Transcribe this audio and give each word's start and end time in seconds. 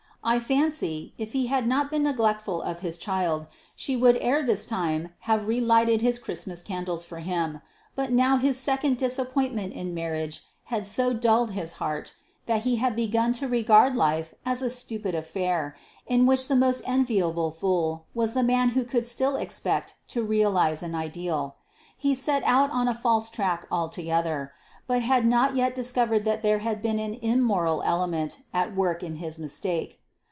I 0.23 0.39
fancy, 0.39 1.15
if 1.17 1.33
he 1.33 1.47
had 1.47 1.65
not 1.65 1.89
been 1.89 2.03
neglectful 2.03 2.61
of 2.61 2.81
his 2.81 2.99
child, 2.99 3.47
she 3.75 3.95
would 3.97 4.17
ere 4.21 4.43
this 4.45 4.67
time 4.67 5.09
have 5.21 5.47
relighted 5.47 6.03
his 6.03 6.19
Christmas 6.19 6.61
candles 6.61 7.03
for 7.03 7.21
him; 7.21 7.59
but 7.95 8.11
now 8.11 8.37
his 8.37 8.55
second 8.59 8.97
disappointment 8.99 9.73
in 9.73 9.95
marriage 9.95 10.43
had 10.65 10.85
so 10.85 11.11
dulled 11.11 11.53
his 11.53 11.73
heart 11.81 12.13
that 12.45 12.61
he 12.61 12.75
had 12.75 12.95
begun 12.95 13.33
to 13.33 13.47
regard 13.47 13.95
life 13.95 14.35
as 14.45 14.61
a 14.61 14.69
stupid 14.69 15.15
affair, 15.15 15.75
in 16.05 16.27
which 16.27 16.47
the 16.47 16.55
most 16.55 16.83
enviable 16.85 17.49
fool 17.49 18.05
was 18.13 18.33
the 18.35 18.43
man 18.43 18.69
who 18.69 18.83
could 18.83 19.07
still 19.07 19.35
expect 19.37 19.95
to 20.09 20.21
realize 20.21 20.83
an 20.83 20.93
ideal. 20.93 21.55
He 21.97 22.09
had 22.09 22.17
set 22.19 22.43
out 22.43 22.69
on 22.69 22.87
a 22.87 22.93
false 22.93 23.27
track 23.27 23.65
altogether, 23.71 24.53
but 24.85 25.01
had 25.01 25.25
not 25.25 25.55
yet 25.55 25.73
discovered 25.73 26.25
that 26.25 26.43
there 26.43 26.59
had 26.59 26.83
been 26.83 26.99
an 26.99 27.15
immoral 27.23 27.81
element 27.81 28.43
at 28.53 28.75
work 28.75 29.01
in 29.01 29.15
his 29.15 29.39
mistake. 29.39 29.97